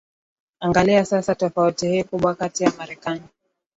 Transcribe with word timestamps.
Angalia 0.59 1.05
sasa 1.05 1.35
tofauti 1.35 1.87
hii 1.87 2.03
kubwa 2.03 2.35
kati 2.35 2.63
ya 2.63 2.71
Marekani 2.77 3.21